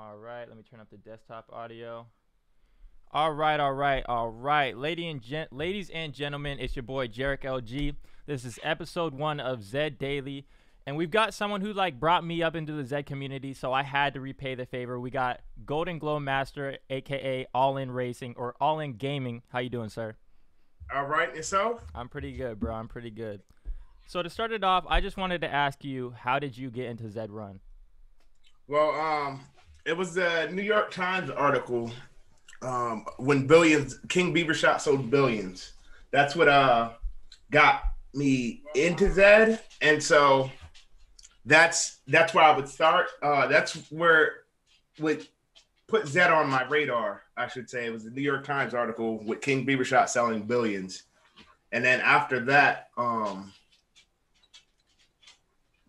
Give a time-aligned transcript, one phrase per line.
[0.00, 2.06] All right, let me turn up the desktop audio.
[3.10, 4.76] All right, all right, all right.
[4.76, 7.96] Lady and gen- ladies and gentlemen, it's your boy Jereck LG.
[8.24, 10.46] This is episode one of Zed Daily.
[10.86, 13.82] And we've got someone who like brought me up into the Zed community, so I
[13.82, 15.00] had to repay the favor.
[15.00, 19.42] We got Golden Glow Master, aka All In Racing or All In Gaming.
[19.48, 20.14] How you doing, sir?
[20.94, 21.84] All right, yourself?
[21.92, 22.72] I'm pretty good, bro.
[22.72, 23.42] I'm pretty good.
[24.06, 26.86] So to start it off, I just wanted to ask you, how did you get
[26.86, 27.58] into Zed Run?
[28.68, 29.40] Well, um,
[29.88, 31.90] it was a New York Times article
[32.60, 35.72] um, when billions King Beaver shot sold billions.
[36.10, 36.90] That's what uh
[37.50, 40.50] got me into Zed, and so
[41.46, 43.06] that's that's where I would start.
[43.22, 44.40] Uh, that's where
[45.00, 45.26] would
[45.86, 47.22] put Zed on my radar.
[47.34, 50.42] I should say it was a New York Times article with King Beaver shot selling
[50.42, 51.04] billions,
[51.72, 53.54] and then after that, um,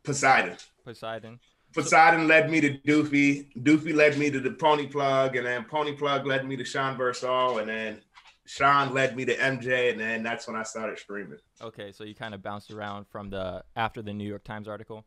[0.03, 0.55] Poseidon.
[0.85, 1.41] Poseidon.
[1.73, 3.47] Poseidon led me to Doofy.
[3.61, 6.97] Doofy led me to the Pony Plug, and then Pony Plug led me to Sean
[6.97, 8.01] Versal, and then
[8.45, 11.37] Sean led me to MJ, and then that's when I started streaming.
[11.61, 15.05] Okay, so you kind of bounced around from the after the New York Times article.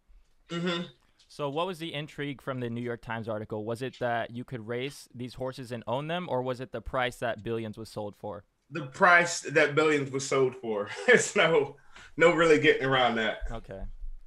[0.49, 0.83] Mm-hmm.
[1.29, 3.65] So what was the intrigue from the New York Times article?
[3.65, 6.83] Was it that you could race these horses and own them, or was it the
[6.83, 8.45] price that Billions was sold for?
[8.71, 10.89] The price that Billions was sold for.
[11.07, 11.77] There's no,
[12.17, 13.39] no really getting around that.
[13.51, 13.81] Okay.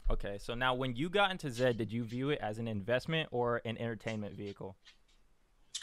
[0.10, 3.28] Okay, so now when you got into Zed, did you view it as an investment
[3.32, 4.76] or an entertainment vehicle?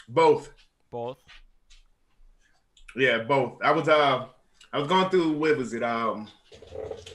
[0.07, 0.51] Both.
[0.91, 1.17] Both.
[2.95, 3.59] Yeah, both.
[3.61, 4.27] I was uh
[4.71, 6.29] I was going through what was it um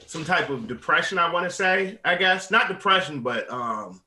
[0.07, 4.03] some type of depression I want to say I guess not depression but um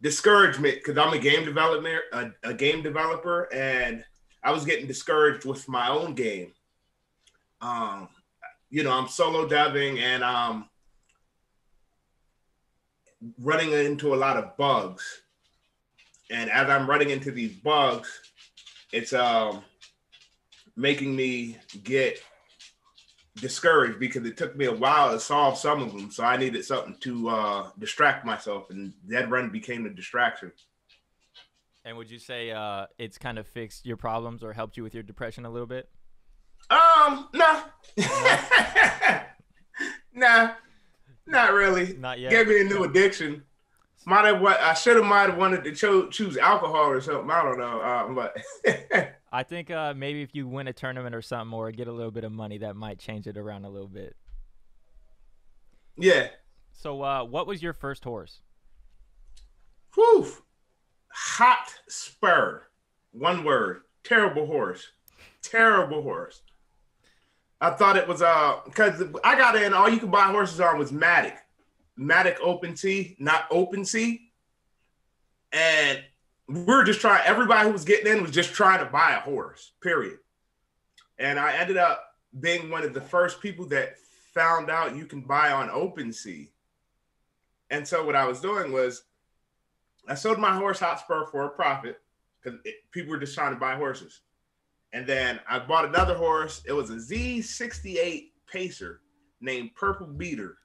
[0.00, 4.04] discouragement because I'm a game developer a, a game developer and
[4.42, 6.52] I was getting discouraged with my own game.
[7.60, 8.08] Um,
[8.70, 10.68] you know I'm solo deving and um
[13.38, 15.22] running into a lot of bugs.
[16.30, 18.20] And as I'm running into these bugs,
[18.92, 19.62] it's um
[20.76, 22.20] making me get
[23.36, 26.10] discouraged because it took me a while to solve some of them.
[26.10, 30.52] So I needed something to uh, distract myself, and Zed Run became a distraction.
[31.84, 34.94] And would you say uh, it's kind of fixed your problems or helped you with
[34.94, 35.88] your depression a little bit?
[36.68, 37.60] Um, nah,
[40.12, 40.50] nah,
[41.26, 41.96] not really.
[41.96, 42.30] Not yet.
[42.30, 43.42] Gave me a new addiction.
[44.08, 47.28] Might have what I should have might have wanted to cho- choose alcohol or something.
[47.28, 47.80] I don't know.
[47.80, 51.88] Uh, but I think uh, maybe if you win a tournament or something or get
[51.88, 54.14] a little bit of money, that might change it around a little bit.
[55.96, 56.28] yeah.
[56.72, 58.42] So, uh, what was your first horse?
[59.94, 60.28] Whew.
[61.08, 62.62] Hot spur.
[63.12, 63.80] One word.
[64.04, 64.86] Terrible horse.
[65.42, 66.42] Terrible horse.
[67.60, 70.78] I thought it was uh because I got in all you could buy horses on
[70.78, 71.36] was Matic.
[71.98, 74.30] Matic Open Sea, not Open Sea.
[75.52, 76.02] And
[76.48, 79.20] we were just trying, everybody who was getting in was just trying to buy a
[79.20, 80.18] horse, period.
[81.18, 82.04] And I ended up
[82.40, 83.96] being one of the first people that
[84.34, 86.50] found out you can buy on Open Sea.
[87.70, 89.04] And so what I was doing was
[90.06, 92.00] I sold my horse Hotspur for a profit
[92.40, 92.60] because
[92.92, 94.20] people were just trying to buy horses.
[94.92, 96.62] And then I bought another horse.
[96.66, 99.00] It was a Z68 Pacer
[99.40, 100.58] named Purple Beater.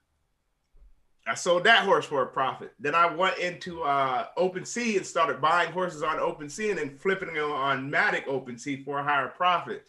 [1.26, 2.72] I sold that horse for a profit.
[2.80, 6.78] Then I went into uh, Open Sea and started buying horses on Open Sea and
[6.78, 9.86] then flipping them on Matic Open Sea for a higher profit.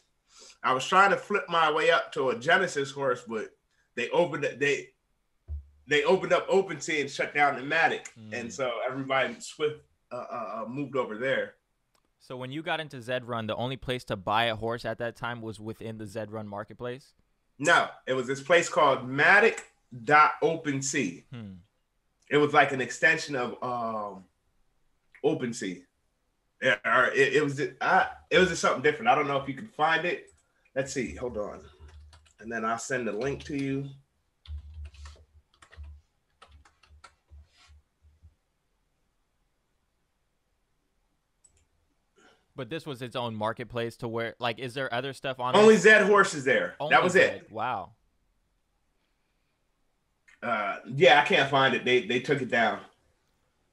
[0.64, 3.48] I was trying to flip my way up to a Genesis horse, but
[3.96, 4.60] they opened it.
[4.60, 4.90] They
[5.88, 8.34] they opened up Open Sea and shut down the Matic, Mm.
[8.40, 11.56] and so everybody swift uh, uh, uh, moved over there.
[12.24, 14.98] So, when you got into Zed Run, the only place to buy a horse at
[15.00, 17.16] that time was within the Zed Run marketplace?
[17.60, 19.60] No, it was this place called Matic
[20.06, 21.26] dot Open Sea.
[21.34, 21.56] Hmm.
[22.30, 24.24] It was like an extension of um,
[25.22, 25.84] Open Sea.
[26.62, 29.10] It, or it, it was I, it was just something different.
[29.10, 30.28] I don't know if you can find it.
[30.78, 31.16] Let's see.
[31.16, 31.60] Hold on,
[32.40, 33.90] and then I'll send the link to you.
[42.56, 45.76] But this was its own marketplace to where, like, is there other stuff on Only
[45.76, 45.80] it?
[45.80, 46.76] Zed horses there.
[46.80, 47.36] Only that was Zed.
[47.36, 47.52] it.
[47.52, 47.94] Wow.
[50.42, 51.86] Uh, yeah, I can't find it.
[51.86, 52.80] They they took it down.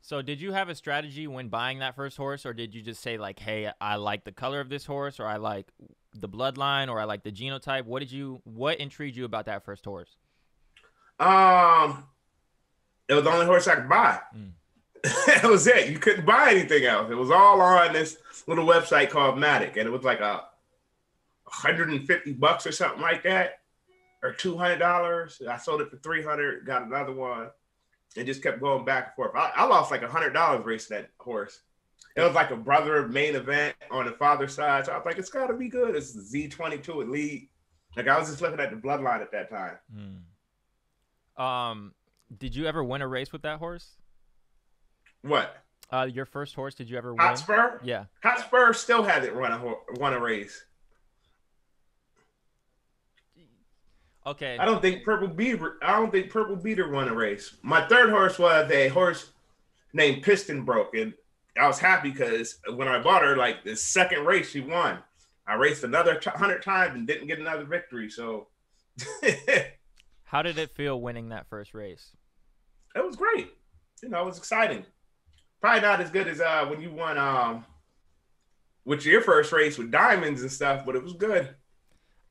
[0.02, 3.02] So, did you have a strategy when buying that first horse, or did you just
[3.02, 5.66] say like, "Hey, I like the color of this horse, or I like
[6.14, 7.84] the bloodline, or I like the genotype"?
[7.84, 8.40] What did you?
[8.44, 10.16] What intrigued you about that first horse?
[11.18, 12.04] Um,
[13.08, 14.20] it was the only horse I could buy.
[14.34, 14.52] Mm.
[15.26, 15.90] that was it.
[15.90, 17.10] You couldn't buy anything else.
[17.10, 20.44] It was all on this little website called Matic, and it was like a
[21.44, 23.60] 150 bucks or something like that,
[24.22, 25.40] or two hundred dollars.
[25.48, 27.48] I sold it for 300, got another one,
[28.16, 29.32] and just kept going back and forth.
[29.34, 31.60] I, I lost like a hundred dollars racing that horse.
[32.16, 34.86] It was like a brother main event on the father's side.
[34.86, 35.94] So I was like, it's gotta be good.
[35.94, 37.50] It's Z22 Elite.
[37.96, 39.78] Like I was just looking at the bloodline at that time.
[41.36, 41.42] Hmm.
[41.42, 41.94] Um,
[42.36, 43.96] did you ever win a race with that horse?
[45.22, 45.56] What?
[45.92, 46.74] Uh, your first horse?
[46.74, 47.20] Did you ever win?
[47.20, 47.80] Hotspur?
[47.82, 48.04] Yeah.
[48.22, 50.64] Hotspur still hasn't run a won a race.
[54.26, 54.56] Okay.
[54.58, 55.78] I don't think Purple Beaver.
[55.82, 57.56] I don't think Purple Beater won a race.
[57.62, 59.32] My third horse was a horse
[59.92, 61.14] named Piston Broke, and
[61.58, 64.98] I was happy because when I bought her, like the second race, she won.
[65.46, 68.08] I raced another t- hundred times and didn't get another victory.
[68.10, 68.48] So
[70.24, 72.12] How did it feel winning that first race?
[72.94, 73.50] It was great.
[74.02, 74.84] You know, it was exciting.
[75.60, 77.64] Probably not as good as uh when you won um
[78.84, 81.54] with your first race with diamonds and stuff, but it was good.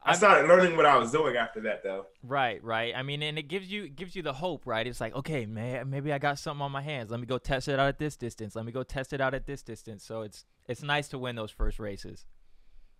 [0.01, 2.07] I started learning what I was doing after that, though.
[2.23, 2.93] Right, right.
[2.95, 4.87] I mean, and it gives you gives you the hope, right?
[4.87, 7.11] It's like, okay, man, maybe I got something on my hands.
[7.11, 8.55] Let me go test it out at this distance.
[8.55, 10.03] Let me go test it out at this distance.
[10.03, 12.25] So it's it's nice to win those first races.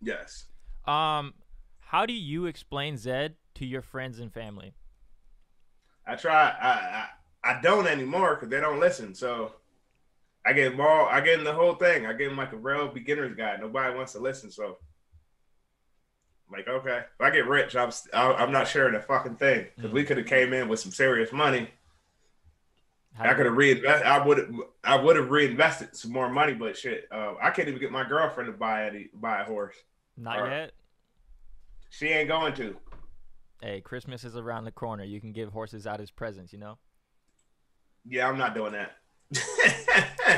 [0.02, 0.46] Yes.
[0.86, 1.34] Um,
[1.78, 4.74] how do you explain Zed to your friends and family?
[6.06, 6.54] I try.
[6.60, 9.14] I I, I don't anymore because they don't listen.
[9.14, 9.54] So
[10.44, 11.06] I get them all.
[11.06, 12.06] I get them the whole thing.
[12.06, 13.60] I give them like a real beginner's guide.
[13.60, 14.50] Nobody wants to listen.
[14.50, 14.78] So
[16.48, 19.92] I'm like, okay, if I get rich, I'm I'm not sharing a fucking thing because
[19.92, 21.68] we could have came in with some serious money.
[23.14, 24.04] How I could have reinvest.
[24.04, 24.54] I would.
[24.84, 28.08] I would have reinvested some more money, but shit, uh, I can't even get my
[28.08, 29.76] girlfriend to buy a buy a horse.
[30.16, 30.72] not or- yet.
[31.90, 32.76] She ain't going to.
[33.60, 35.04] Hey, Christmas is around the corner.
[35.04, 36.78] You can give horses out as presents, you know.
[38.08, 38.92] Yeah, I'm not doing that.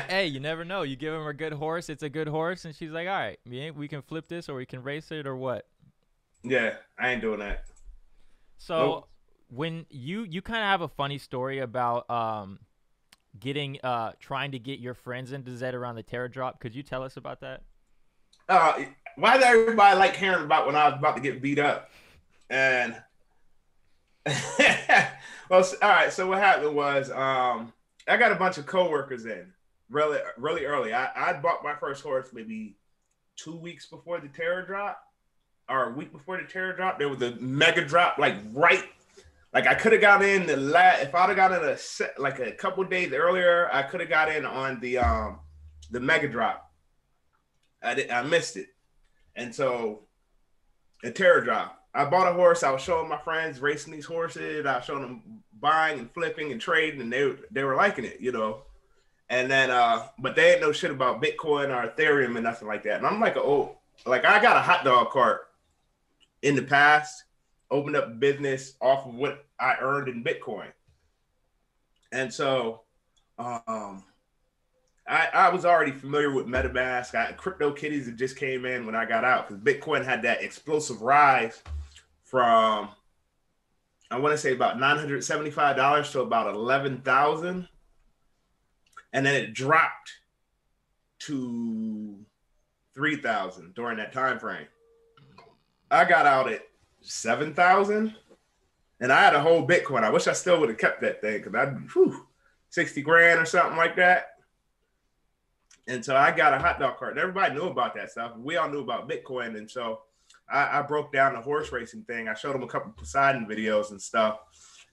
[0.08, 0.82] Hey, you never know.
[0.82, 3.38] You give him a good horse, it's a good horse, and she's like, all right,
[3.46, 5.66] we we can flip this or we can race it or what.
[6.42, 7.64] yeah, I ain't doing that.
[8.58, 9.08] So Nope.
[9.48, 12.60] when you you kind of have a funny story about um
[13.38, 16.60] getting uh trying to get your friends into Zed around the Terra drop.
[16.60, 17.62] Could you tell us about that?
[18.48, 18.84] uh,
[19.16, 21.90] why does everybody like hearing about when I was about to get beat up?
[22.50, 22.96] And
[25.48, 26.12] well, all right.
[26.12, 27.72] So what happened was, um,
[28.08, 29.52] I got a bunch of coworkers in
[29.90, 30.92] really, really early.
[30.92, 32.76] I, I bought my first horse maybe
[33.36, 35.00] two weeks before the terror drop,
[35.68, 36.98] or a week before the terror drop.
[36.98, 38.84] There was a mega drop, like right.
[39.52, 42.18] Like I could have got in the la if I'd have got in a set,
[42.18, 45.40] like a couple days earlier, I could have got in on the um
[45.90, 46.70] the mega drop.
[47.82, 48.68] I did, I missed it,
[49.36, 50.04] and so
[51.02, 51.78] the terror drop.
[51.94, 52.62] I bought a horse.
[52.62, 54.64] I was showing my friends racing these horses.
[54.64, 58.20] I was showing them buying and flipping and trading, and they they were liking it,
[58.20, 58.62] you know.
[59.30, 62.82] And then, uh, but they ain't know shit about Bitcoin or Ethereum and nothing like
[62.82, 62.98] that.
[62.98, 65.48] And I'm like, oh, like I got a hot dog cart
[66.42, 67.24] in the past,
[67.70, 70.72] opened up business off of what I earned in Bitcoin,
[72.10, 72.82] and so,
[73.38, 74.04] um,
[75.08, 77.14] I, I was already familiar with MetaMask.
[77.14, 80.42] I, Crypto Kitties that just came in when I got out because Bitcoin had that
[80.42, 81.62] explosive rise
[82.22, 82.90] from
[84.12, 87.68] I want to say about nine hundred seventy-five dollars to about eleven thousand,
[89.12, 90.12] and then it dropped
[91.20, 92.18] to
[92.94, 94.66] three thousand during that time frame.
[95.90, 96.62] I got out at
[97.00, 98.14] seven thousand,
[99.00, 100.04] and I had a whole Bitcoin.
[100.04, 102.26] I wish I still would have kept that thing because I'd whew,
[102.68, 104.26] sixty grand or something like that.
[105.88, 107.18] And so I got a hot dog cart.
[107.18, 108.36] Everybody knew about that stuff.
[108.36, 109.56] We all knew about Bitcoin.
[109.56, 110.02] And so
[110.52, 112.28] I, I broke down the horse racing thing.
[112.28, 114.40] I showed them a couple Poseidon videos and stuff.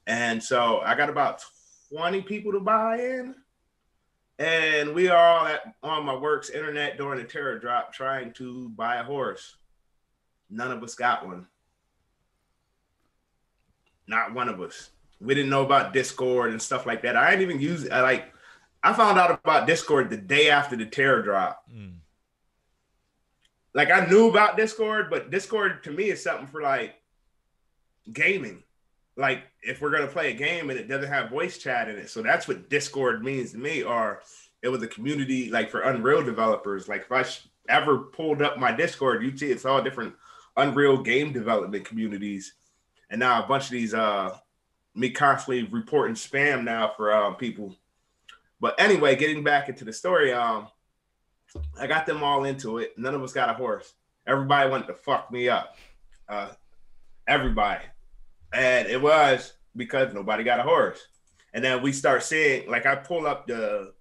[0.08, 1.44] And so I got about
[1.94, 3.36] 20 people to buy in.
[4.40, 8.70] And we are all at on my works internet during the terror drop trying to
[8.70, 9.58] buy a horse.
[10.50, 11.46] None of us got one.
[14.08, 14.92] Not one of us.
[15.20, 17.18] We didn't know about Discord and stuff like that.
[17.18, 18.32] I didn't even use like
[18.82, 21.66] I found out about Discord the day after the terror drop.
[21.72, 21.96] Mm.
[23.80, 26.96] Like I knew about Discord, but Discord to me is something for like
[28.12, 28.62] gaming.
[29.16, 32.10] Like if we're gonna play a game and it doesn't have voice chat in it,
[32.10, 33.84] so that's what Discord means to me.
[33.84, 34.22] Or
[34.62, 36.90] it was a community like for Unreal developers.
[36.90, 37.24] Like if I
[37.70, 40.14] ever pulled up my Discord, you'd see it's all different
[40.58, 42.56] Unreal game development communities,
[43.10, 44.38] and now a bunch of these uh
[44.94, 47.78] me constantly reporting spam now for um, people.
[48.60, 50.68] But anyway, getting back into the story, um,
[51.80, 52.98] I got them all into it.
[52.98, 53.94] None of us got a horse.
[54.28, 55.78] Everybody wanted to fuck me up.
[56.28, 56.50] Uh,
[57.28, 57.86] everybody.
[58.54, 61.08] And it was because nobody got a horse.
[61.54, 63.94] And then we start seeing, like I pull up the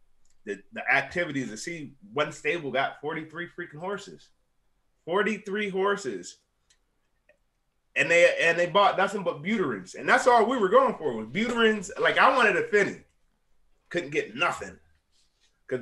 [0.44, 4.30] the, the activities to see one stable got 43 freaking horses.
[5.04, 6.38] 43 horses.
[7.96, 9.94] And they and they bought nothing but Buterins.
[9.94, 11.90] And that's all we were going for was Buterins.
[12.00, 13.00] Like I wanted a Finney.
[13.90, 14.78] Couldn't get nothing.
[15.68, 15.80] Cause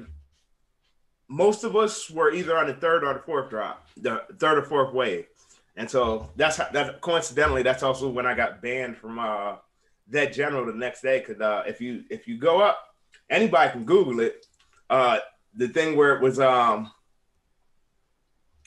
[1.28, 4.62] most of us were either on the third or the fourth drop, the third or
[4.62, 5.26] fourth wave.
[5.76, 9.56] And so that's how, that coincidentally that's also when I got banned from uh
[10.08, 12.94] that general the next day because uh, if you if you go up,
[13.28, 14.46] anybody can Google it.
[14.88, 15.18] Uh,
[15.54, 16.92] the thing where it was um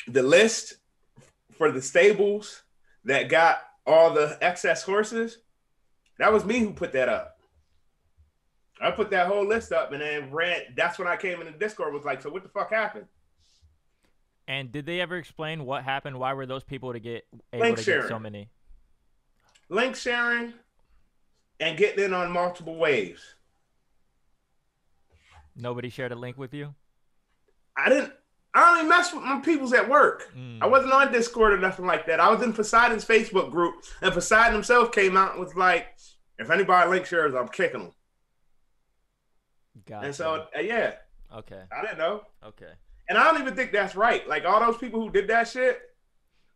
[0.07, 0.75] the list
[1.57, 2.63] for the stables
[3.05, 5.37] that got all the excess horses,
[6.17, 7.38] that was me who put that up.
[8.81, 10.61] I put that whole list up and then ran.
[10.75, 13.05] That's when I came in the Discord was like, so what the fuck happened?
[14.47, 16.17] And did they ever explain what happened?
[16.17, 18.01] Why were those people to get able Link to sharing.
[18.01, 18.49] get so many?
[19.69, 20.53] Link sharing
[21.59, 23.35] and getting in on multiple waves.
[25.55, 26.73] Nobody shared a link with you.
[27.77, 28.13] I didn't.
[28.53, 30.33] I don't mess with my peoples at work.
[30.35, 30.57] Mm.
[30.61, 32.19] I wasn't on Discord or nothing like that.
[32.19, 35.95] I was in Poseidon's Facebook group, and Poseidon himself came out and was like,
[36.39, 37.93] "If anybody link shares, I'm kicking them."
[39.85, 40.05] Gotcha.
[40.05, 40.93] And so, uh, yeah,
[41.35, 42.71] okay, I didn't know, okay,
[43.07, 44.27] and I don't even think that's right.
[44.27, 45.81] Like all those people who did that shit.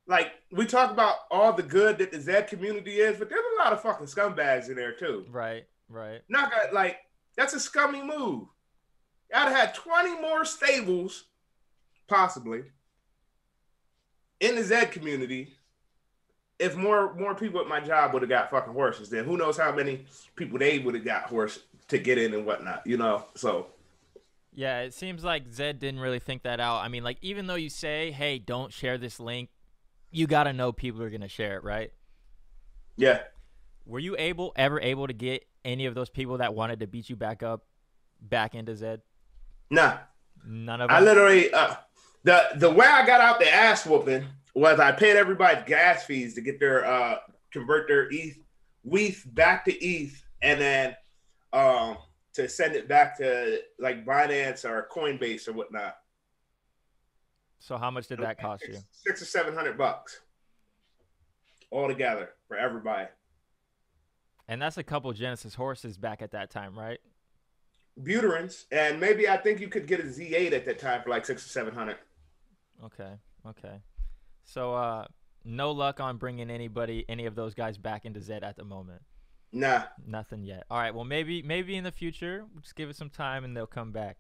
[0.06, 3.64] Like we talk about all the good that the Z community is, but there's a
[3.64, 5.26] lot of fucking scumbags in there too.
[5.32, 6.22] right, right.
[6.28, 6.98] Not got like
[7.38, 8.48] that's a scummy move.
[9.34, 11.24] I'd have had 20 more stables,
[12.08, 12.64] possibly,
[14.40, 15.54] in the Z community.
[16.60, 19.58] If more more people at my job would have got fucking horses, then who knows
[19.58, 20.06] how many
[20.36, 21.60] people they would have got horse
[21.94, 23.26] to get in and whatnot, you know?
[23.36, 23.68] So
[24.54, 26.84] Yeah, it seems like Zed didn't really think that out.
[26.84, 29.50] I mean, like even though you say, "Hey, don't share this link,"
[30.12, 31.92] you got to know people are gonna share it, right?
[32.96, 33.22] yeah.
[33.86, 37.10] Were you able ever able to get any of those people that wanted to beat
[37.10, 37.66] you back up
[38.22, 39.02] back into Zed?
[39.70, 39.98] Nah.
[40.46, 41.76] None of I literally uh
[42.24, 46.36] the the way I got out the ass whooping was I paid everybody gas fees
[46.36, 47.18] to get their uh
[47.52, 48.38] convert their ETH
[48.84, 50.96] WETH back to ETH and then
[51.54, 51.98] um
[52.34, 55.96] to send it back to like Binance or Coinbase or whatnot.
[57.60, 58.78] so how much did that cost you?
[58.92, 60.20] Six or seven hundred bucks
[61.70, 63.08] all together for everybody.
[64.48, 67.00] And that's a couple Genesis horses back at that time, right?
[68.02, 71.26] Buterins and maybe I think you could get a Z8 at that time for like
[71.26, 71.98] six or seven hundred.
[72.84, 73.12] Okay,
[73.48, 73.76] okay.
[74.46, 75.06] So uh,
[75.46, 79.02] no luck on bringing anybody, any of those guys back into Zed at the moment.
[79.54, 80.64] Nah, Nothing yet.
[80.72, 80.94] All right.
[80.94, 83.92] Well, maybe maybe in the future, we'll just give it some time and they'll come
[83.92, 84.18] back.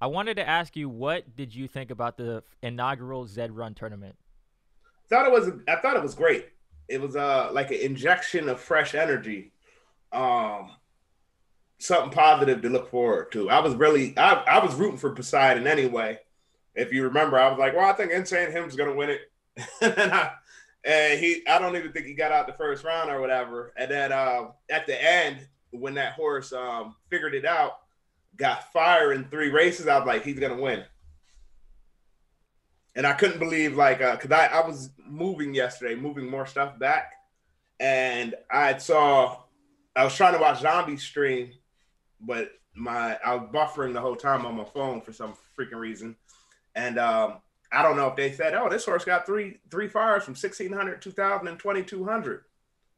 [0.00, 4.16] I wanted to ask you, what did you think about the inaugural Zed Run tournament?
[5.10, 6.46] thought it was I thought it was great.
[6.88, 9.52] It was uh like an injection of fresh energy.
[10.12, 10.70] Um
[11.78, 13.50] something positive to look forward to.
[13.50, 16.18] I was really I, I was rooting for Poseidon anyway.
[16.74, 19.20] If you remember, I was like, well, I think Insane Him's gonna win it.
[19.82, 20.30] and, I,
[20.84, 23.72] and he I don't even think he got out the first round or whatever.
[23.76, 27.78] And then uh, at the end, when that horse um figured it out,
[28.36, 30.84] got fire in three races, I was like, he's gonna win
[32.96, 36.78] and I couldn't believe like uh cause I, I was moving yesterday, moving more stuff
[36.78, 37.12] back,
[37.78, 39.38] and I saw
[39.96, 41.52] I was trying to watch zombie stream,
[42.20, 46.16] but my I was buffering the whole time on my phone for some freaking reason.
[46.74, 47.38] And um
[47.72, 51.00] I don't know if they said, oh, this horse got three three fires from 1600,
[51.00, 52.44] 2000, and 2200.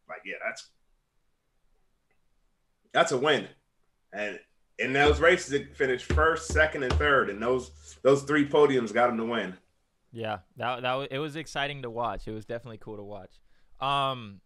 [0.08, 0.68] Like, yeah, that's
[2.92, 3.48] that's a win.
[4.12, 4.38] And
[4.78, 7.70] in those races, it finished first, second, and third, and those
[8.02, 9.54] those three podiums got him to win.
[10.12, 12.26] Yeah, that that was, it was exciting to watch.
[12.26, 13.40] It was definitely cool to watch.
[13.80, 14.40] Um,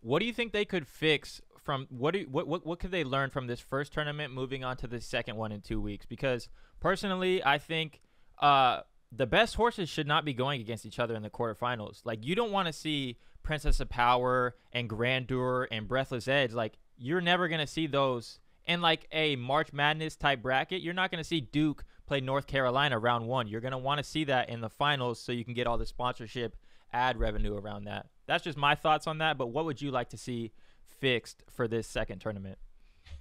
[0.00, 3.04] what do you think they could fix from what do what what what could they
[3.04, 6.06] learn from this first tournament moving on to the second one in two weeks?
[6.06, 6.48] Because
[6.80, 8.00] personally, I think
[8.40, 8.80] uh
[9.12, 12.00] the best horses should not be going against each other in the quarterfinals.
[12.04, 16.52] Like you don't want to see Princess of Power and Grandeur and Breathless Edge.
[16.52, 20.82] Like you're never gonna see those in like a March Madness type bracket.
[20.82, 23.48] You're not gonna see Duke play North Carolina round one.
[23.48, 25.86] You're gonna want to see that in the finals so you can get all the
[25.86, 26.56] sponsorship
[26.92, 28.06] ad revenue around that.
[28.26, 29.38] That's just my thoughts on that.
[29.38, 30.52] But what would you like to see
[31.00, 32.58] fixed for this second tournament?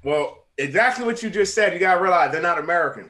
[0.04, 1.74] Well, exactly what you just said.
[1.74, 3.10] You gotta realize they're not American.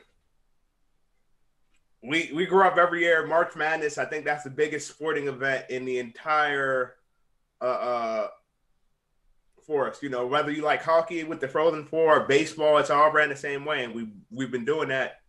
[2.01, 3.97] We we grew up every year March Madness.
[3.97, 6.95] I think that's the biggest sporting event in the entire
[7.61, 8.27] uh, uh.
[10.01, 13.29] You know, whether you like hockey with the Frozen Four or baseball, it's all ran
[13.29, 15.19] the same way, and we we've been doing that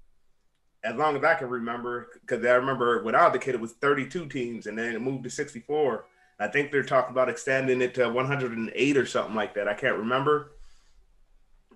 [0.83, 2.09] as long as I can remember.
[2.23, 5.03] Because I remember when I was a kid, it was 32 teams, and then it
[5.03, 6.07] moved to 64.
[6.39, 9.69] I think they're talking about extending it to 108 or something like that.
[9.69, 10.53] I can't remember.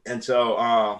[0.06, 0.98] And so, uh,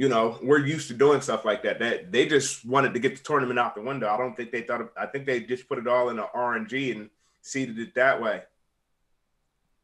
[0.00, 1.78] you know, we're used to doing stuff like that.
[1.78, 4.08] That they just wanted to get the tournament out the window.
[4.08, 4.80] I don't think they thought.
[4.80, 7.10] Of, I think they just put it all in an RNG and
[7.42, 8.40] seeded it that way.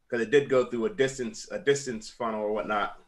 [0.08, 2.98] Because it did go through a distance, a distance funnel or whatnot.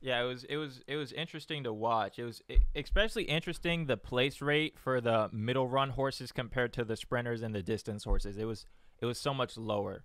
[0.00, 2.18] Yeah, it was it was it was interesting to watch.
[2.18, 2.42] It was
[2.74, 7.54] especially interesting the place rate for the middle run horses compared to the sprinters and
[7.54, 8.38] the distance horses.
[8.38, 8.66] It was
[9.00, 10.02] it was so much lower.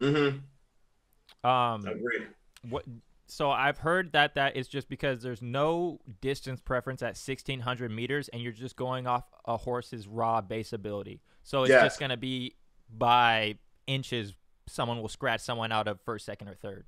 [0.00, 1.48] Mm-hmm.
[1.50, 2.28] Um, Agreed.
[2.68, 2.84] what?
[3.26, 8.28] So I've heard that that is just because there's no distance preference at 1600 meters,
[8.28, 11.20] and you're just going off a horse's raw base ability.
[11.42, 11.82] So it's Yes.
[11.84, 12.54] just gonna be
[12.90, 14.34] by inches.
[14.66, 16.84] Someone will scratch someone out of first, second, or third.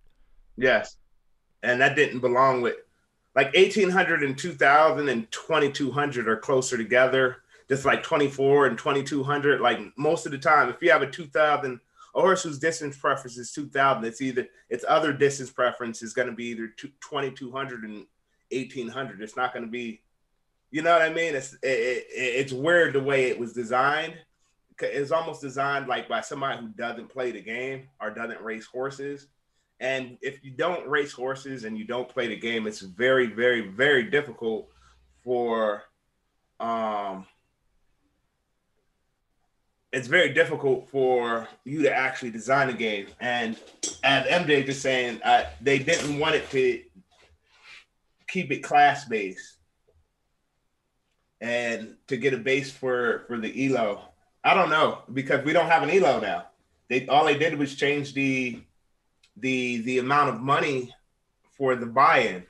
[0.56, 0.96] Yes.
[1.62, 2.76] And that didn't belong with
[3.34, 7.42] like 1800 and 2000 and 2200 are closer together.
[7.68, 9.60] Just like 24 and 2200.
[9.60, 11.80] Like most of the time, if you have a 2000,
[12.24, 16.46] whose distance preference is 2000, it's either its other distance preference is going to be
[16.46, 18.06] either 2200 and
[18.50, 19.20] 1800.
[19.20, 20.00] It's not going to be,
[20.70, 21.34] you know what I mean?
[21.34, 24.14] It's it, it, it's weird the way it was designed.
[24.80, 29.26] It's almost designed like by somebody who doesn't play the game or doesn't race horses.
[29.80, 33.68] And if you don't race horses and you don't play the game, it's very, very,
[33.68, 34.68] very difficult
[35.22, 35.82] for
[36.60, 37.26] um
[39.96, 43.06] it's very difficult for you to actually design a game.
[43.18, 43.56] And
[44.04, 46.82] as MJ just saying, uh, they didn't want it to
[48.28, 49.56] keep it class based
[51.40, 54.02] and to get a base for for the elo.
[54.44, 56.48] I don't know because we don't have an elo now.
[56.90, 58.60] They all they did was change the
[59.38, 60.94] the the amount of money
[61.56, 62.44] for the buy-in.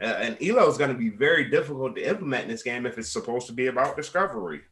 [0.00, 2.96] Uh, and elo is going to be very difficult to implement in this game if
[2.96, 4.62] it's supposed to be about discovery.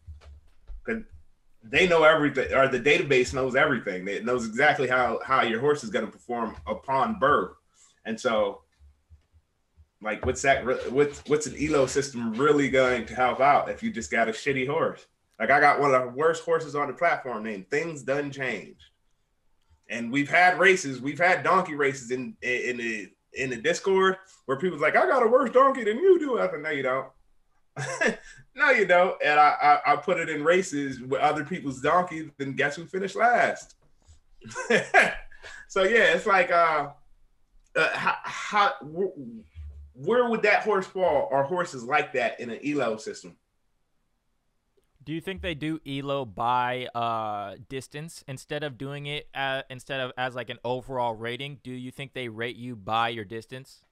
[0.82, 1.02] Because
[1.64, 4.06] they know everything, or the database knows everything.
[4.08, 7.56] It knows exactly how how your horse is going to perform upon birth.
[8.04, 8.62] And so,
[10.02, 10.64] like, what's that?
[10.92, 14.32] What's what's an elo system really going to help out if you just got a
[14.32, 15.06] shitty horse?
[15.40, 18.76] Like, I got one of the worst horses on the platform named Things Done Change
[19.88, 24.16] and we've had races, we've had donkey races in in the in the Discord
[24.46, 26.38] where people's like, I got a worse donkey than you do.
[26.38, 27.08] I said, no, you don't.
[28.56, 29.20] no, you don't.
[29.22, 32.86] And I, I I put it in races with other people's donkeys, then guess who
[32.86, 33.74] finished last?
[35.68, 36.90] so yeah, it's like uh,
[37.76, 39.16] uh how, how wh-
[39.94, 43.36] where would that horse fall or horses like that in an elo system?
[45.02, 50.00] Do you think they do elo by uh, distance instead of doing it uh instead
[50.00, 51.58] of as like an overall rating?
[51.62, 53.82] Do you think they rate you by your distance?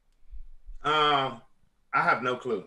[0.85, 1.42] Um,
[1.94, 2.64] I have no clue.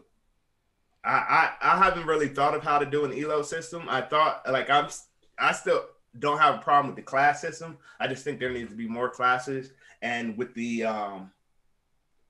[1.05, 3.85] I, I I haven't really thought of how to do an elo system.
[3.87, 4.89] I thought like I'm
[5.37, 5.85] I still
[6.17, 7.77] don't have a problem with the class system.
[7.99, 11.31] I just think there needs to be more classes, and with the um,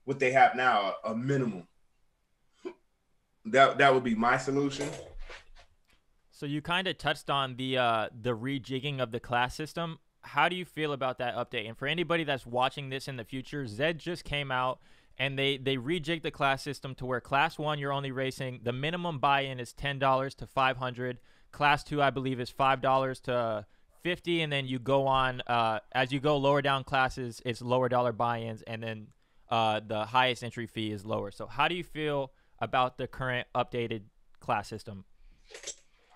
[0.04, 1.68] what they have now, a minimum.
[3.46, 4.90] That that would be my solution.
[6.32, 10.00] So you kind of touched on the uh, the rejigging of the class system.
[10.22, 11.68] How do you feel about that update?
[11.68, 14.80] And for anybody that's watching this in the future, Zed just came out
[15.18, 18.74] and they they rejigged the class system to where class one you're only racing the
[18.74, 21.20] minimum buy-in is ten dollars to five hundred.
[21.52, 23.66] Class two I believe is five dollars to
[24.04, 27.90] fifty, and then you go on uh, as you go lower down classes, it's lower
[27.90, 29.08] dollar buy-ins, and then
[29.50, 31.32] uh, the highest entry fee is lower.
[31.32, 34.04] So how do you feel about the current updated
[34.40, 35.06] class system?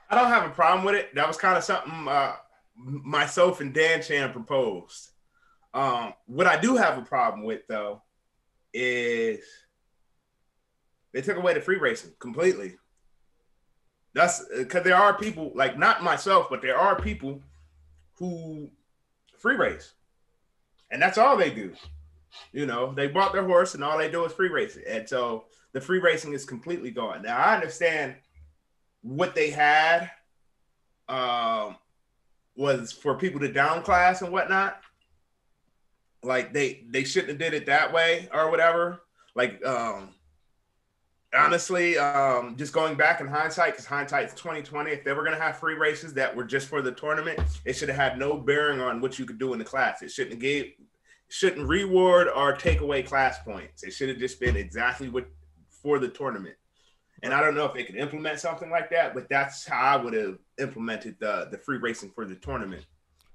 [0.10, 1.16] I don't have a problem with it.
[1.16, 2.34] That was kind of something uh,
[2.76, 5.12] myself and Dan Chan proposed.
[5.74, 8.02] Um, what I do have a problem with though
[8.74, 9.40] is
[11.14, 12.78] they took away the free racing completely.
[14.14, 17.42] That's because there are people like not myself, but there are people
[18.16, 18.70] who
[19.38, 19.94] free race,
[20.92, 21.74] and that's all they do.
[22.52, 25.46] You know, they bought their horse, and all they do is free racing, and so
[25.74, 27.22] the free racing is completely gone.
[27.22, 28.16] Now I understand
[29.02, 30.10] what they had
[31.08, 31.78] um,
[32.56, 34.82] was for people to down class and whatnot.
[36.24, 39.02] Like they they shouldn't have did it that way or whatever.
[39.36, 40.10] Like um,
[41.34, 44.92] honestly, um, just going back in hindsight, because hindsight's twenty twenty.
[44.92, 47.90] If they were gonna have free races that were just for the tournament, it should
[47.90, 50.02] have had no bearing on what you could do in the class.
[50.02, 50.74] It shouldn't gave
[51.30, 53.84] shouldn't reward or take away class points.
[53.84, 55.28] It should have just been exactly what
[55.82, 56.56] for the tournament.
[57.22, 60.04] And I don't know if they could implement something like that, but that's how I
[60.04, 62.86] would have implemented the the free racing for the tournament.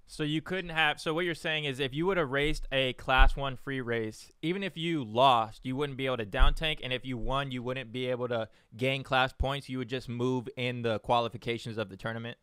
[0.06, 1.00] So you couldn't have.
[1.00, 4.30] So what you're saying is, if you would have raced a Class One free race,
[4.42, 7.50] even if you lost, you wouldn't be able to down tank, and if you won,
[7.50, 9.68] you wouldn't be able to gain class points.
[9.68, 12.36] You would just move in the qualifications of the tournament.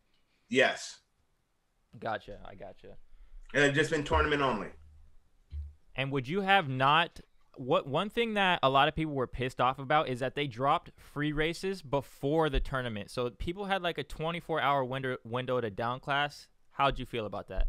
[0.48, 1.00] Yes,
[1.98, 2.38] Gotcha.
[2.44, 2.96] I gotcha.
[3.54, 4.68] and it just been tournament only.
[5.94, 7.20] And would you have not?
[7.56, 10.46] What one thing that a lot of people were pissed off about is that they
[10.46, 15.60] dropped free races before the tournament, so people had like a 24 hour window window
[15.60, 16.48] to down class.
[16.72, 17.68] How'd you feel about that?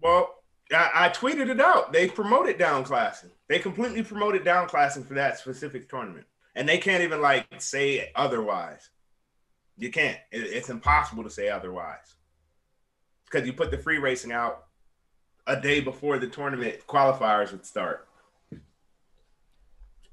[0.00, 1.92] Well, I, I tweeted it out.
[1.92, 3.30] They promoted downclassing.
[3.48, 8.90] They completely promoted downclassing for that specific tournament, and they can't even like say otherwise.
[9.78, 10.18] You can't.
[10.30, 12.14] It, it's impossible to say otherwise
[13.24, 14.64] because you put the free racing out
[15.46, 18.08] a day before the tournament qualifiers would start.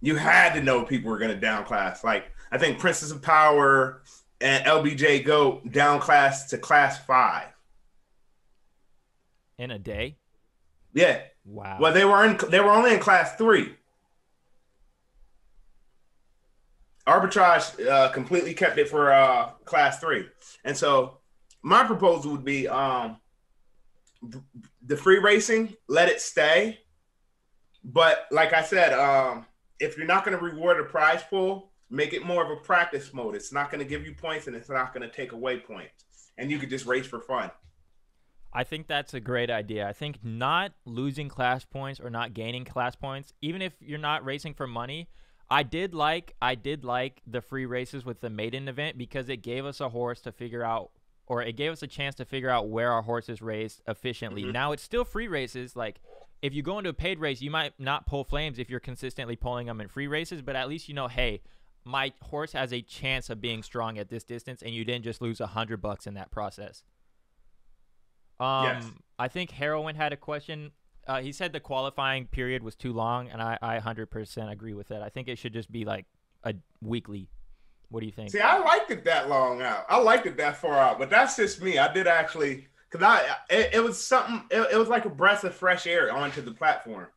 [0.02, 2.04] You had to know people were going to downclass.
[2.04, 4.04] Like I think Princess of Power
[4.43, 7.47] and LBJ go down class to class five
[9.58, 10.17] in a day.
[10.93, 11.21] Yeah.
[11.45, 11.77] Wow.
[11.79, 12.38] Well, they were in.
[12.49, 13.73] They were only in class three.
[17.08, 20.27] Arbitrage uh, completely kept it for uh, class three,
[20.63, 21.17] and so
[21.62, 23.17] my proposal would be um,
[24.86, 26.79] the free racing, let it stay.
[27.84, 29.45] But like I said, um,
[29.79, 33.13] if you're not going to reward a prize pool, make it more of a practice
[33.13, 33.36] mode.
[33.36, 36.06] It's not going to give you points, and it's not going to take away points,
[36.38, 37.51] and you could just race for fun.
[38.51, 39.88] I think that's a great idea.
[39.88, 44.25] I think not losing class points or not gaining class points, even if you're not
[44.25, 45.08] racing for money,
[45.49, 49.38] I did like I did like the free races with the maiden event because it
[49.38, 50.91] gave us a horse to figure out
[51.25, 54.43] or it gave us a chance to figure out where our horses raced efficiently.
[54.43, 54.51] Mm-hmm.
[54.51, 55.99] Now it's still free races like
[56.41, 59.36] if you go into a paid race, you might not pull flames if you're consistently
[59.36, 61.41] pulling them in free races, but at least you know, hey,
[61.86, 65.22] my horse has a chance of being strong at this distance and you didn't just
[65.22, 66.84] lose a hundred bucks in that process.
[68.39, 68.86] Um, yes.
[69.19, 70.72] I think Heroin had a question.
[71.08, 74.88] Uh, he said the qualifying period was too long, and I, I 100% agree with
[74.88, 75.02] that.
[75.02, 76.06] I think it should just be like
[76.43, 77.28] a weekly.
[77.89, 78.32] What do you think?
[78.32, 79.86] See, I liked it that long out.
[79.89, 81.78] I liked it that far out, but that's just me.
[81.78, 84.43] I did actually, because I it, it, was something.
[84.50, 87.08] It, it was like a breath of fresh air onto the platform.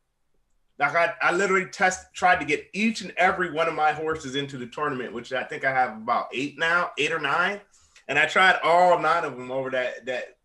[0.79, 4.35] Like I, I literally test tried to get each and every one of my horses
[4.35, 7.59] into the tournament, which I think I have about eight now, eight or nine,
[8.07, 10.37] and I tried all nine of them over that that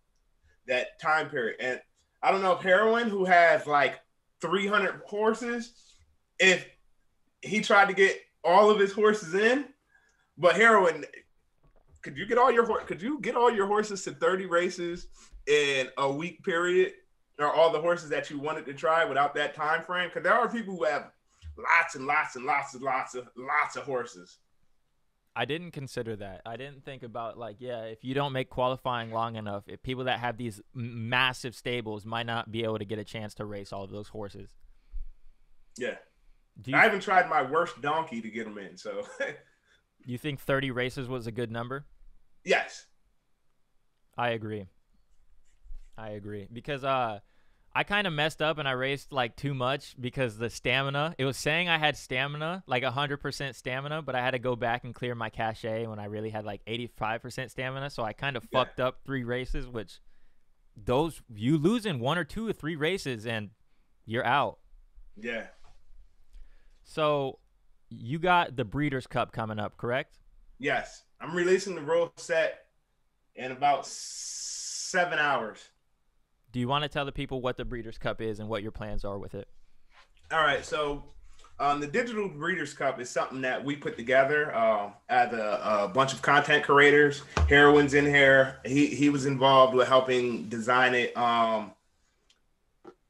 [0.68, 1.56] that time period.
[1.60, 1.80] And
[2.22, 4.00] I don't know if Heroin, who has like
[4.40, 5.72] 300 horses,
[6.38, 6.66] if
[7.42, 9.66] he tried to get all of his horses in,
[10.38, 11.04] but Heroin,
[12.02, 15.08] could you get all your could you get all your horses to 30 races
[15.46, 16.92] in a week period,
[17.42, 20.09] or all the horses that you wanted to try without that time frame?
[20.09, 21.11] Because there are people who have
[21.59, 24.38] lots and lots and lots and lots of lots of horses.
[25.35, 26.42] I didn't consider that.
[26.44, 30.05] I didn't think about like, yeah, if you don't make qualifying long enough, if people
[30.05, 33.72] that have these massive stables might not be able to get a chance to race
[33.72, 34.50] all of those horses.
[35.78, 35.96] Yeah.
[36.64, 39.07] You, I haven't tried my worst donkey to get them in, so.
[40.05, 41.87] you think 30 races was a good number?
[42.44, 42.87] Yes.
[44.18, 44.66] I agree.
[45.96, 47.20] I agree because uh
[47.74, 51.14] I kind of messed up and I raced like too much because the stamina.
[51.16, 54.85] It was saying I had stamina, like 100% stamina, but I had to go back
[54.85, 57.88] and clear my cache when I really had like 85% stamina.
[57.88, 58.58] So I kind of yeah.
[58.58, 60.00] fucked up three races, which
[60.76, 63.50] those you lose in one or two or three races and
[64.04, 64.58] you're out.
[65.16, 65.46] Yeah.
[66.85, 67.38] So
[67.88, 70.18] you got the Breeders' Cup coming up, correct?
[70.58, 71.04] Yes.
[71.20, 72.66] I'm releasing the rule set
[73.35, 75.70] in about seven hours.
[76.52, 78.72] Do you want to tell the people what the Breeders' Cup is and what your
[78.72, 79.48] plans are with it?
[80.30, 80.64] All right.
[80.64, 81.02] So,
[81.58, 85.88] um, the Digital Breeders' Cup is something that we put together uh, as a, a,
[85.88, 87.22] bunch of content creators.
[87.48, 88.58] Heroin's in here.
[88.64, 91.16] He he was involved with helping design it.
[91.16, 91.72] Um,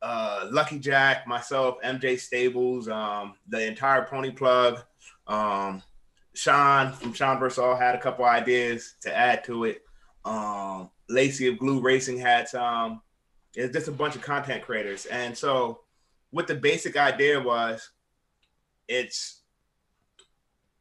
[0.00, 4.83] uh, Lucky Jack, myself, MJ Stables, um, the entire Pony Plug.
[5.26, 5.83] Um,
[6.35, 9.83] Sean from Sean Versal had a couple ideas to add to it.
[10.24, 13.02] Um, Lacey of Glue Racing had some.
[13.55, 15.07] It's just a bunch of content creators.
[15.07, 15.81] And so
[16.31, 17.91] what the basic idea was
[18.88, 19.43] it's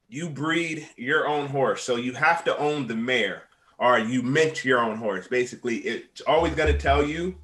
[0.08, 1.84] you breed your own horse.
[1.84, 3.44] So you have to own the mare
[3.78, 5.28] or you mint your own horse.
[5.28, 7.36] Basically, it's always going to tell you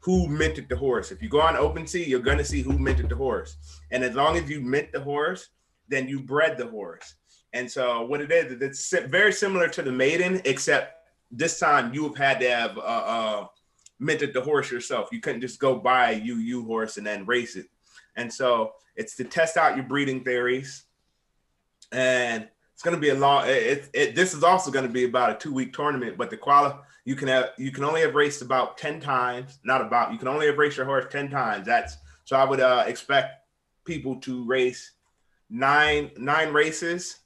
[0.00, 1.10] who minted the horse.
[1.10, 3.56] If you go on OpenSea, you're going to see who minted the horse.
[3.90, 5.48] And as long as you mint the horse,
[5.88, 7.14] then you bred the horse.
[7.52, 10.94] And so what it is, it's very similar to the maiden, except
[11.30, 13.46] this time you have had to have uh, uh,
[14.00, 15.10] minted the horse yourself.
[15.12, 17.66] You couldn't just go buy a UU horse and then race it.
[18.16, 20.84] And so it's to test out your breeding theories.
[21.92, 23.44] And it's going to be a long.
[23.46, 26.36] It, it, this is also going to be about a two week tournament, but the
[26.38, 26.72] quali
[27.04, 29.58] you can have you can only have raced about ten times.
[29.64, 31.66] Not about you can only have raced your horse ten times.
[31.66, 33.44] That's so I would uh, expect
[33.84, 34.92] people to race
[35.50, 37.18] nine nine races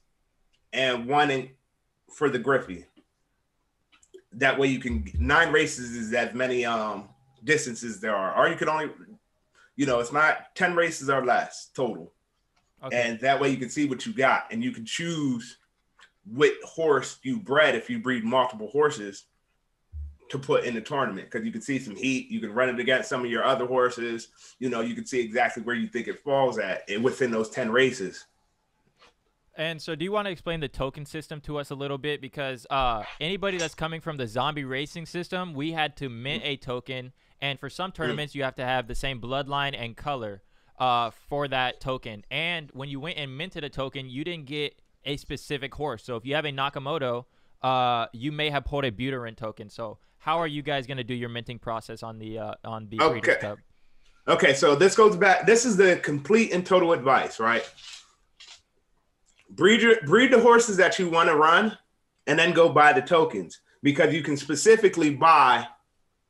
[0.73, 1.51] and one in
[2.13, 2.85] for the Griffey
[4.35, 7.09] that way you can nine races is as many um
[7.43, 8.89] distances there are, or you can only,
[9.75, 12.11] you know, it's not ten races or less total,
[12.83, 13.01] okay.
[13.01, 15.57] and that way you can see what you got, and you can choose
[16.31, 19.25] what horse you bred if you breed multiple horses
[20.29, 22.29] to put in the tournament because you can see some heat.
[22.29, 24.29] You can run it against some of your other horses.
[24.59, 27.49] You know, you can see exactly where you think it falls at and within those
[27.49, 28.25] 10 races.
[29.57, 32.21] And so, do you want to explain the token system to us a little bit?
[32.21, 36.57] Because uh, anybody that's coming from the zombie racing system, we had to mint a
[36.57, 40.41] token, and for some tournaments, you have to have the same bloodline and color
[40.77, 42.23] uh, for that token.
[42.29, 46.03] And when you went and minted a token, you didn't get a specific horse.
[46.03, 47.25] So if you have a Nakamoto,
[47.61, 49.69] uh, you may have pulled a Buterin token.
[49.69, 52.89] So how are you guys going to do your minting process on the uh, on
[52.89, 53.19] the Okay.
[53.19, 53.59] Breeders' Cup?
[54.27, 55.45] Okay, so this goes back.
[55.45, 57.63] This is the complete and total advice, right?
[59.49, 61.77] Breed your, breed the horses that you want to run,
[62.27, 65.67] and then go buy the tokens because you can specifically buy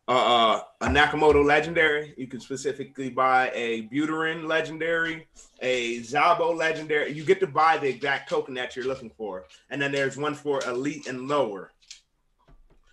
[0.08, 2.14] uh, a Nakamoto legendary.
[2.18, 5.28] You can specifically buy a Buterin legendary,
[5.62, 7.12] a Szabo legendary.
[7.14, 10.36] You get to buy the exact token that you're looking for, and then there's one
[10.36, 11.72] for elite and lower.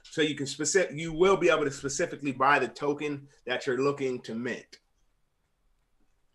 [0.04, 0.94] So you can specific.
[0.94, 4.78] You will be able to specifically buy the token that you're looking to mint.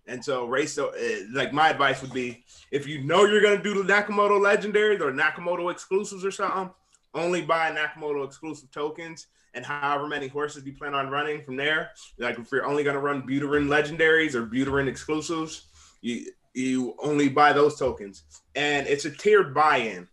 [0.07, 0.91] And so race, uh,
[1.33, 5.11] like my advice would be, if you know you're gonna do the Nakamoto legendaries or
[5.11, 6.71] Nakamoto exclusives or something,
[7.13, 11.91] only buy Nakamoto exclusive tokens and however many horses you plan on running from there.
[12.17, 15.65] Like if you're only gonna run Buterin legendaries or Buterin exclusives,
[16.01, 18.23] you you only buy those tokens,
[18.55, 20.07] and it's a tiered buy-in.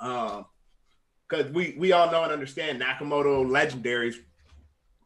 [0.00, 0.46] Um,
[1.28, 4.16] because we we all know and understand Nakamoto legendaries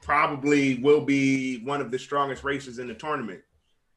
[0.00, 3.42] probably will be one of the strongest races in the tournament.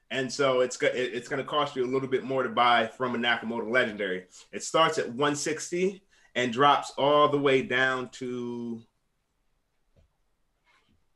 [0.10, 3.15] And so it's it's going to cost you a little bit more to buy from
[3.15, 4.26] a Nakamoto legendary.
[4.54, 6.02] It starts at 160
[6.36, 8.82] and drops all the way down to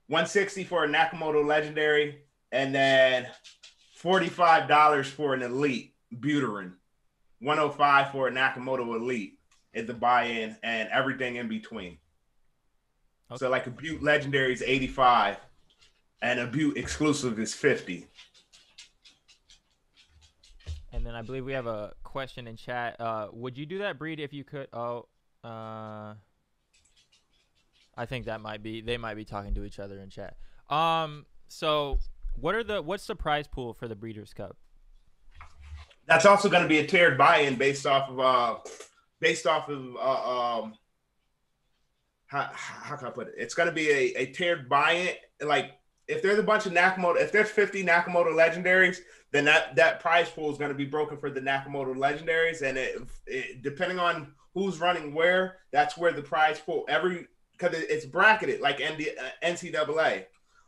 [0.07, 3.27] 160 for a Nakamoto legendary and then
[4.01, 6.73] $45 for an elite Buterin.
[7.39, 9.39] 105 for a Nakamoto elite
[9.73, 11.97] is the buy-in and everything in between.
[13.37, 15.37] So like a Butte legendary is 85
[16.21, 18.07] and a Butte exclusive is 50.
[21.01, 22.95] And then I believe we have a question in chat.
[23.01, 24.67] Uh, would you do that breed if you could?
[24.71, 25.07] Oh,
[25.43, 26.13] uh,
[27.97, 30.37] I think that might be they might be talking to each other in chat.
[30.69, 31.97] Um, so
[32.35, 34.57] what are the what's the prize pool for the Breeders' Cup?
[36.05, 38.57] That's also going to be a tiered buy-in based off of uh
[39.19, 40.75] based off of uh, um
[42.27, 43.33] how, how can I put it?
[43.39, 45.15] It's going to be a, a tiered buy-in.
[45.41, 45.71] Like
[46.07, 48.99] if there's a bunch of Nakamoto, if there's 50 Nakamoto legendaries,
[49.31, 52.77] then that that prize pool is going to be broken for the Nakamoto legendaries, and
[52.77, 57.87] it, it depending on who's running where, that's where the prize pool every because it,
[57.89, 60.25] it's bracketed like ND, uh, NCAA.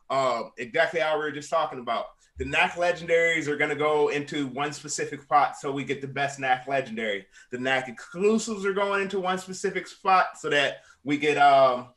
[0.10, 2.08] Uh, exactly how we were just talking about.
[2.38, 6.08] The NAC legendaries are going to go into one specific pot, so we get the
[6.08, 7.26] best NAC legendary.
[7.52, 11.89] The NAC exclusives are going into one specific spot, so that we get um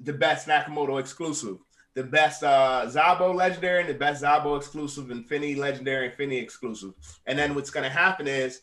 [0.00, 1.58] the best Nakamoto exclusive,
[1.96, 6.36] the best uh Szabo legendary, and the best Szabo exclusive, and Finney legendary and Finney
[6.36, 6.92] exclusive.
[7.26, 8.60] And then what's going to happen is,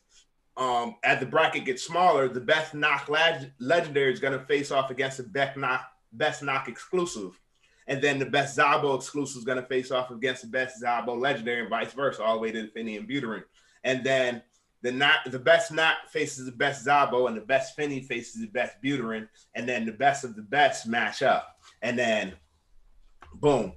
[0.56, 4.70] um, as the bracket gets smaller, the best knock leg- legendary is going to face
[4.72, 7.32] off against the best knock best knock exclusive.
[7.88, 11.20] And then the best Szabo exclusive is going to face off against the best Szabo
[11.20, 13.44] legendary and vice versa, all the way to the Finney and Buterin.
[13.84, 14.44] And then
[14.84, 18.48] the not the best knot faces the best Szabo, and the best Finney faces the
[18.48, 21.58] best Buterin, and then the best of the best match up.
[21.82, 22.34] And then
[23.36, 23.74] boom.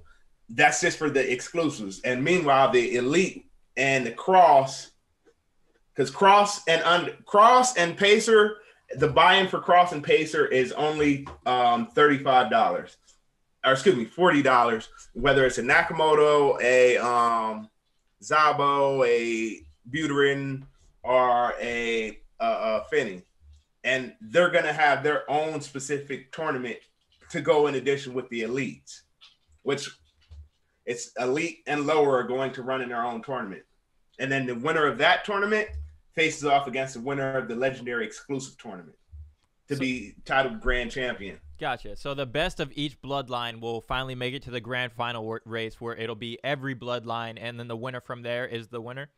[0.49, 2.01] That's just for the exclusives.
[2.01, 4.91] And meanwhile, the elite and the cross,
[5.93, 8.57] because cross and under cross and pacer,
[8.95, 12.95] the buy-in for cross and pacer is only um $35
[13.65, 17.69] or excuse me, forty dollars, whether it's a Nakamoto, a um
[18.23, 20.63] Szabo, a Buterin,
[21.03, 23.23] or a uh Finney.
[23.83, 26.77] And they're gonna have their own specific tournament
[27.31, 29.01] to go in addition with the elites,
[29.67, 29.89] which
[30.85, 33.63] it's elite and lower are going to run in their own tournament.
[34.17, 35.67] And then the winner of that tournament
[36.15, 38.95] faces off against the winner of the legendary exclusive tournament
[39.67, 41.41] to So- be titled grand champion.
[41.59, 41.97] Gotcha.
[41.97, 45.81] So the best of each bloodline will finally make it to the grand final race,
[45.81, 49.09] where it'll be every bloodline, and then the winner from there is the winner.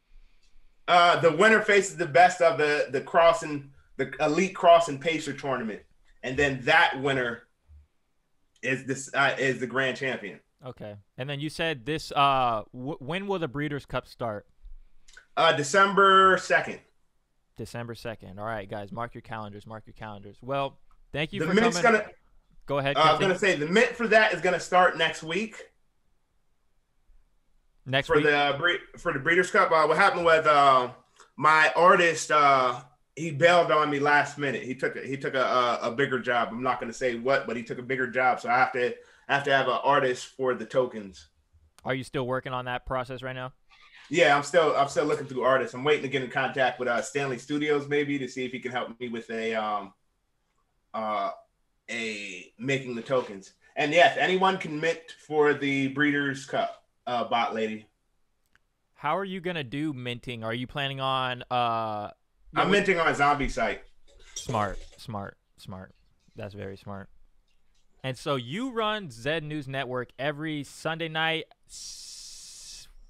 [0.88, 5.34] Uh, the winner faces the best of the the crossing the elite cross and pacer
[5.34, 5.84] tournament,
[6.24, 7.44] and then that winner
[8.62, 10.40] is this uh, is the grand champion.
[10.66, 10.96] Okay.
[11.18, 12.12] And then you said this.
[12.16, 14.46] Uh, w- when will the Breeders' Cup start?
[15.38, 16.80] Uh, December second.
[17.58, 18.40] December second.
[18.40, 19.66] All right, guys, mark your calendars.
[19.66, 20.38] Mark your calendars.
[20.42, 20.78] Well,
[21.14, 22.02] thank you The for mint's coming.
[22.02, 22.12] gonna.
[22.66, 22.98] Go ahead.
[22.98, 25.56] Uh, I was gonna say the mint for that is gonna start next week
[27.86, 28.26] Next for week.
[28.26, 28.60] the
[28.98, 29.72] for the Breeders' Cup.
[29.72, 30.92] Uh, what happened with uh,
[31.38, 32.32] my artist?
[32.32, 32.82] Uh,
[33.20, 34.64] he bailed on me last minute.
[34.64, 36.50] He took a, he took a, a, a bigger job.
[36.52, 38.40] I'm not going to say what, but he took a bigger job.
[38.40, 38.96] So I have to
[39.28, 41.28] I have to have an artist for the tokens.
[41.84, 43.54] Are you still working on that process right now?
[44.10, 45.74] Yeah, I'm still I'm still looking through artists.
[45.74, 48.60] I'm waiting to get in contact with uh, Stanley Studios maybe to see if he
[48.60, 49.94] can help me with a um
[50.94, 51.32] uh
[51.92, 53.54] a making the tokens.
[53.76, 57.86] And yes, anyone can mint for the Breeders' Cup, uh, bot lady.
[58.96, 60.44] How are you gonna do minting?
[60.44, 62.12] Are you planning on uh?
[62.56, 63.82] I'm minting on a zombie site.
[64.36, 65.94] Smart, smart, smart.
[66.36, 67.10] That's very smart.
[68.04, 71.46] And so you run Zed News Network every Sunday night.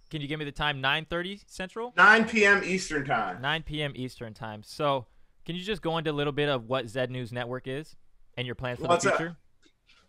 [0.09, 0.81] Can you give me the time?
[0.81, 1.93] 9:30 Central.
[1.95, 2.63] 9 p.m.
[2.63, 3.41] Eastern time.
[3.41, 3.93] 9 p.m.
[3.95, 4.63] Eastern time.
[4.63, 5.05] So,
[5.45, 7.95] can you just go into a little bit of what Zed News Network is
[8.35, 9.37] and your plans for What's the future?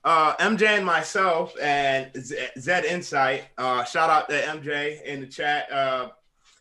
[0.03, 2.11] Uh, MJ and myself and
[2.59, 3.45] Zed Insight.
[3.59, 5.71] Uh, shout out to MJ in the chat.
[5.71, 6.09] Uh,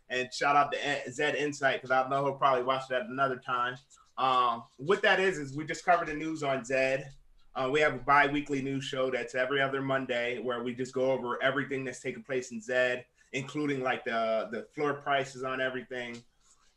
[0.09, 3.75] and shout out to Zed Insight because I know he'll probably watch that another time.
[4.17, 7.11] Um, what that is is we just cover the news on Zed.
[7.55, 11.11] Uh, we have a bi-weekly news show that's every other Monday where we just go
[11.11, 16.21] over everything that's taking place in Zed, including like the the floor prices on everything.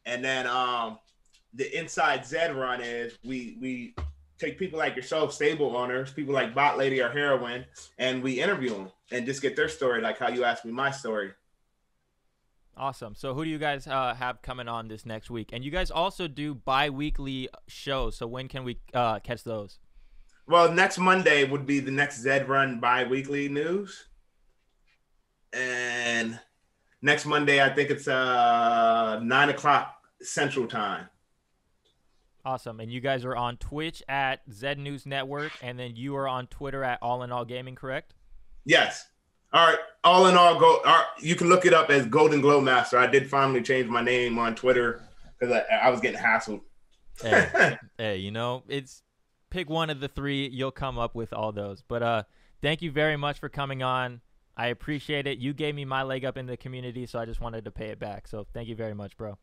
[0.06, 0.98] And then um,
[1.54, 3.94] the inside Zed run is we we
[4.38, 7.64] take people like yourself, stable owners, people like Bot Lady or Heroin,
[7.98, 10.90] and we interview them and just get their story, like how you asked me my
[10.90, 11.32] story.
[12.76, 13.14] Awesome.
[13.14, 15.50] So, who do you guys uh, have coming on this next week?
[15.52, 18.16] And you guys also do bi-weekly shows.
[18.16, 19.78] So, when can we uh, catch those?
[20.46, 24.08] Well, next Monday would be the next Zed Run bi-weekly news,
[25.52, 26.38] and
[27.00, 31.08] next Monday I think it's uh nine o'clock Central Time.
[32.44, 32.80] Awesome.
[32.80, 36.48] And you guys are on Twitch at Zed News Network, and then you are on
[36.48, 38.14] Twitter at All in All Gaming, correct?
[38.64, 39.06] Yes.
[39.52, 39.78] All right.
[40.04, 40.82] All in all, go.
[41.20, 42.98] You can look it up as Golden Glow Master.
[42.98, 45.02] I did finally change my name on Twitter
[45.38, 46.60] because I, I, was getting hassled.
[47.20, 49.02] hey, hey, you know, it's
[49.50, 50.48] pick one of the three.
[50.48, 51.84] You'll come up with all those.
[51.86, 52.22] But uh,
[52.60, 54.20] thank you very much for coming on.
[54.56, 55.38] I appreciate it.
[55.38, 57.86] You gave me my leg up in the community, so I just wanted to pay
[57.86, 58.26] it back.
[58.26, 59.38] So thank you very much, bro.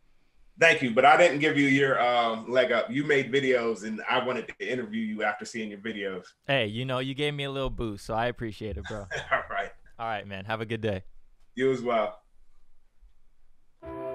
[0.60, 2.92] Thank you, but I didn't give you your um, leg up.
[2.92, 6.26] You made videos, and I wanted to interview you after seeing your videos.
[6.48, 9.00] Hey, you know, you gave me a little boost, so I appreciate it, bro.
[9.32, 9.59] All right.
[10.00, 10.46] All right, man.
[10.46, 11.04] Have a good day.
[11.56, 12.22] You as well.